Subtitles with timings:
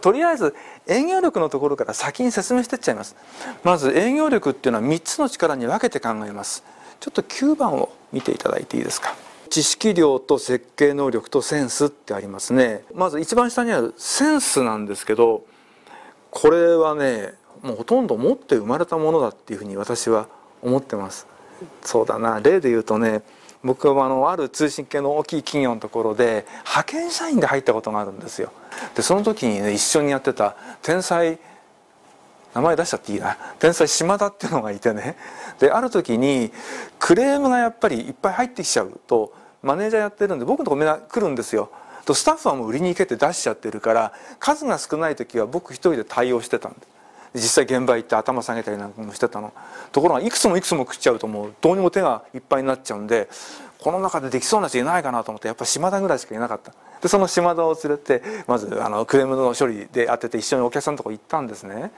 [0.00, 0.54] とりあえず
[0.86, 3.16] 営業力のところから先に説明していっちゃいます。
[3.62, 6.64] まず営業力っていうのは3つの力に分けて考えます。
[7.00, 9.14] ちょっと9番を見ていただいていいですか。
[9.50, 12.84] 知識量と設計能力とセンスってありますね。
[12.94, 15.44] まず一番下にあるセンスなんですけど
[16.30, 20.28] これはねもうほとんど持って生まれたものだっていうふうに私は
[20.62, 21.26] 思ってます。
[21.82, 22.40] そうだな。
[22.40, 23.22] 例で言うとね
[23.62, 28.52] 僕はあのある通信系の大きい企業のところで派遣社員で入ったことがあるんですよ。
[28.94, 31.38] でその時にね一緒にやってた天才
[32.54, 33.36] 名前出しちゃっていいな。
[33.58, 35.16] 天才島田っていうのがいてね。
[35.58, 36.50] である時に
[36.98, 39.32] クレームがやっぱりいっぱい入ってきちゃうと
[39.62, 41.70] マネージャーやってるんで僕のとこみんな来るんですよ。
[42.06, 46.78] とスタッフはもう売りに行けて出しちゃってるから数が少ない時は僕一人で対応してたんで。
[46.80, 46.99] す
[47.34, 49.52] 実際現場行って頭下げたりなんかもしてたの。
[49.92, 53.28] ところがいくつもいくつも食っちゃうともうどうにも手がいっぱいになっちゃうんで
[53.78, 56.72] この中でできそうな人いないかなと思ってやっぱ島田ぐらいしかいなかった。
[57.00, 61.92] でその島田を連れてまずあのクレームの処理で当てて一緒にお客さんのとこ行ったんですね。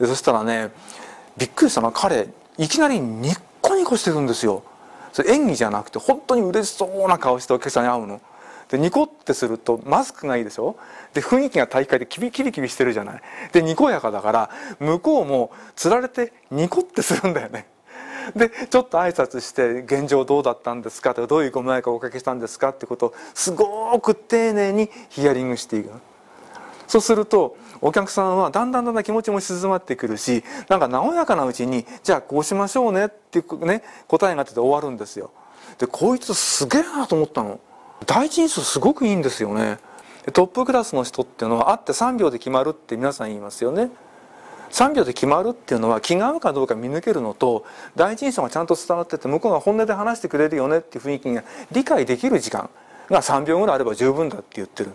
[0.00, 0.70] でそしたらね
[1.36, 4.62] びっくりしたのは彼いきなりニッコニコしてるんですよ。
[5.12, 8.20] それ演技じゃなくて本当に嬉しそうな顔してお客さんに会うの。
[8.68, 10.76] でニコってするとマスクがいいでしょ？
[11.14, 13.22] で雰囲気が大会でキビキビキビしてるじゃない。
[13.52, 14.50] でにこやかだから
[14.80, 17.66] 向こうもつられてニコってするんだよね。
[18.34, 25.90] でちょっと挨拶して「現状どうだったんですか?」とか「どういうご迷惑をおかけしたんですか?」ってことをすごく丁寧にヒアリングしていく。
[26.88, 35.30] そうするとお客さんはだんだんだんだん気持ちも静まってくるしなんか和やかなうちに「じゃあこうしましょうね」っていうね答えが出て終わるんですよ。
[35.78, 37.60] でこいつすげえなと思ったの。
[38.04, 39.78] 第一印象すごくいいんですよね。
[40.32, 43.90] トップクラスの人っていうのは会って3秒で決まるって皆さん言いますよね。
[44.70, 52.68] 3秒で決まるっていうのは気が合うかどうか見抜けるのと第一印象がちゃんと伝わってて向こうが本音で話してくれるよねっていう雰囲気が理解できる時間
[53.08, 54.90] が3秒ぐらいあれば十分だって言ってる。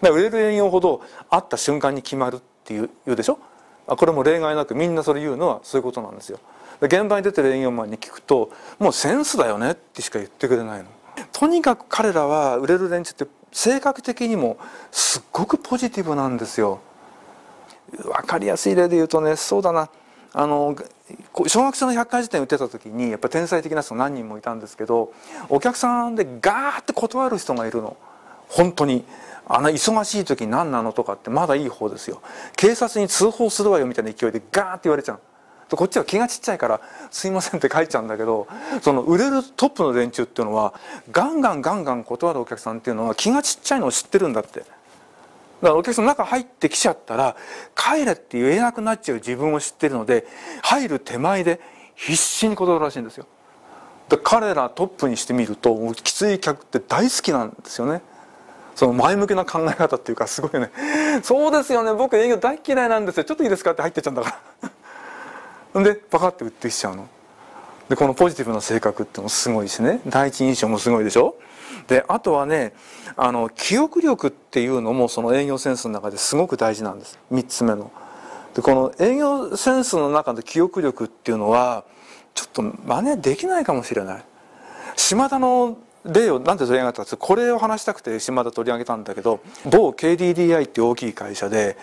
[0.00, 3.38] 売れる営業ほど会った瞬間に決まるっていう言うでしょ？
[3.86, 6.40] これも例外なくみんなそれ言うのはそういうことなんですよ。
[6.80, 10.86] 現場に出てる営業マンに聞くともうセンスだよねってしか言ってくれないの。
[11.32, 14.58] とにかく彼らは売れる連中って性格的にも
[14.90, 16.80] すっごくポジティブなんですよ。
[17.90, 19.90] 分かりやすい例で言うとねそうだな。
[20.32, 20.74] あの
[21.46, 25.12] 小学生の百科事典売ってた時にやっぱ天才的な人何人もいたんですけど
[25.50, 27.96] お客さんでガーって断る人がいるの。
[28.48, 29.04] 本当に。
[29.44, 32.22] あの忙しい時何なのとかってまだいい方ですよ。
[32.56, 35.20] 警察に通報するわよみたいな勢いでガーって言われちゃう。
[35.76, 38.46] こっちは気がちっちゃいから「すいません」って書いちゃうんだけど
[38.82, 40.74] その売れるトップの連中っていうのは
[41.10, 44.60] ガンガンガンガン断るお客さんっていうのは気がちっちゃいのを知ってるんだって。
[44.60, 47.36] だからお客さんの中入ってきちゃったら
[47.76, 50.26] 帰れって言えなくなっちゃう自分を知ってるので
[50.60, 51.60] 入る手前で
[51.94, 53.26] 必死に断るらしいんですよ。
[54.08, 58.02] で彼らトップにしてみるときつい客って大好きなんですよね。
[58.74, 60.70] その前向きな考え方っていうかすごいね。
[61.22, 61.92] そうですよね。
[61.92, 63.24] 僕営業大嫌いなんですよ。
[63.24, 64.70] ちょっといいですかって入ってっちゃうんだから。
[65.74, 67.08] でパカッて売ってきちゃうの。
[67.88, 70.00] でこのポジティブな性格ってのもすごいしね。
[70.06, 71.36] 第一印象もすごいでしょ。
[71.88, 72.74] であとはね
[73.16, 77.18] あの記憶力っていうのもその営業センスの中ですごく大事なんです。
[77.32, 77.90] 3つ目の。
[78.54, 81.84] でこの営業センスの中の記憶力っていうのは
[82.34, 84.24] ちょっと真似できないかもしれない。
[84.96, 91.76] 島田の例をなんで取り上げたかってこれを話したくて島田取り上げたんだけど某 KDDI って大きい会社で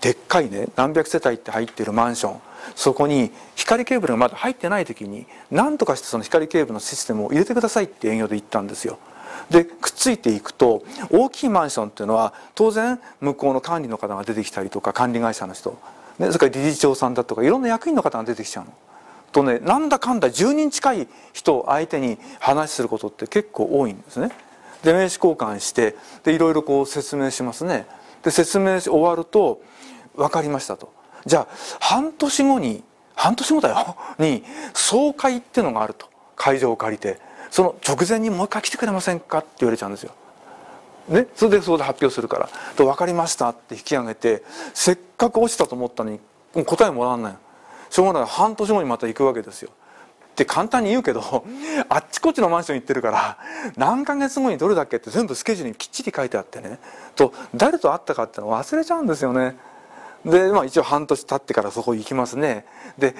[0.00, 2.40] でっかいね何百世帯って入ってるマンション
[2.74, 8.98] そこに光ケーブルがまだ入ってない時に何とかしてその光ケーブルのシステムを入れてくださいって営業で言ったんですよ。
[9.50, 15.78] でくっついていくと大きいマンションっていうのは当然向こうの管理の方が出てきたりとか管理会社の人、
[16.18, 18.72] ね、それから理事長さんだとかいろんな役員の方が出てきちゃうの。
[19.32, 24.30] とねなんだかんだ10人近い人相手に話することって結構多いんですね。
[24.82, 27.86] で名刺交換してでいろいろこう説明しますね。
[28.22, 29.60] で説明終わると
[30.16, 30.92] 「分かりました」と。
[31.26, 31.48] じゃあ
[31.80, 32.82] 半年後に
[33.14, 36.06] 半年後だよ に総会っていうのがあると
[36.36, 37.18] 会場を借りて
[37.50, 40.12] その直前にもう一回来てくれませんかって言われちゃうんですよ。
[41.08, 44.42] ね、それでそこで発表するから「と分かりました」って引き上げて
[44.74, 46.20] せっかく落ちたと思ったのに
[46.66, 47.36] 答えもらわない
[47.90, 49.70] しょうがない半年後にまた行くわけですよ。
[49.70, 51.44] って簡単に言うけど
[51.88, 53.38] あっちこっちのマンション行ってるから
[53.76, 56.78] 何ヶ月後にどれだっけって全部スケジュールにきっちり書いてあってね
[57.16, 59.56] と誰と会ったかってのを忘れちゃうんですよね。
[60.24, 62.64] で、まあ、一応半年経ってからそこ行きますね
[62.98, 63.14] で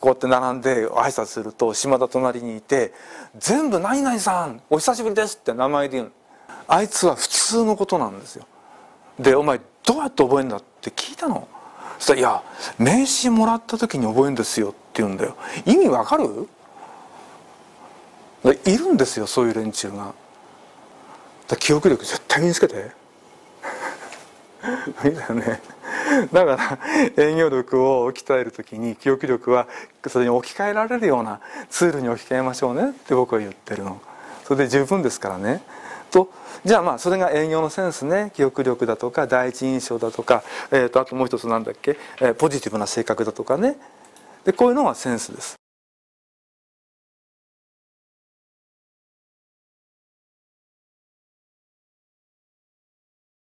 [0.00, 2.92] こうやって並んで挨拶すると島田隣にいて
[3.38, 6.12] 「全部何々さんお久しぶりです」って名前で言う
[6.68, 8.46] あいつは普通のことなんですよ
[9.18, 11.48] で「お前どうやって覚えるんだ?」って聞いたの
[12.02, 12.42] そしたら「いや
[12.78, 15.36] 名刺もらった時に覚えるんですよ」って言うんだよ。
[15.64, 16.48] 意味わかる？
[18.64, 20.12] いるんですよそういう連中が。
[21.60, 22.90] 記憶力絶対身につけて。
[25.06, 25.62] いいだよね。
[26.32, 26.78] だから
[27.24, 29.68] 営業力を鍛える時に記憶力は
[30.08, 31.38] それに置き換えられるような
[31.70, 34.00] ツールに置き換えましょうねって僕は言ってるの。
[34.44, 35.62] それで十分ですからね。
[36.12, 36.30] と。
[36.64, 38.30] じゃあまあそれが営業のセンスね。
[38.34, 43.76] 記憶力だとか第一印象だとか、えー、とあともう一つなんだっけ、えー、ポジティブな性格だとかね。
[44.44, 45.61] でこういうのがセンスです。